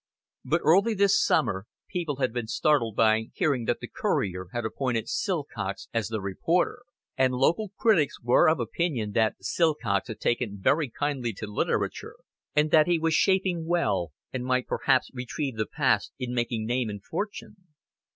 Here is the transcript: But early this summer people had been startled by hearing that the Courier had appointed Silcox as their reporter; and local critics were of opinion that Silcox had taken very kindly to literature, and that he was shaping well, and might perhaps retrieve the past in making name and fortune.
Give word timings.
But 0.43 0.61
early 0.63 0.95
this 0.95 1.23
summer 1.23 1.67
people 1.87 2.15
had 2.15 2.33
been 2.33 2.47
startled 2.47 2.95
by 2.95 3.29
hearing 3.35 3.65
that 3.65 3.81
the 3.81 3.87
Courier 3.87 4.47
had 4.51 4.65
appointed 4.65 5.07
Silcox 5.07 5.89
as 5.93 6.07
their 6.07 6.19
reporter; 6.19 6.81
and 7.15 7.35
local 7.35 7.69
critics 7.77 8.19
were 8.19 8.49
of 8.49 8.59
opinion 8.59 9.11
that 9.11 9.35
Silcox 9.43 10.07
had 10.07 10.19
taken 10.19 10.57
very 10.59 10.89
kindly 10.89 11.33
to 11.33 11.45
literature, 11.45 12.15
and 12.55 12.71
that 12.71 12.87
he 12.87 12.97
was 12.97 13.13
shaping 13.13 13.67
well, 13.67 14.11
and 14.33 14.43
might 14.43 14.65
perhaps 14.65 15.11
retrieve 15.13 15.55
the 15.55 15.67
past 15.67 16.11
in 16.17 16.33
making 16.33 16.65
name 16.65 16.89
and 16.89 17.03
fortune. 17.05 17.57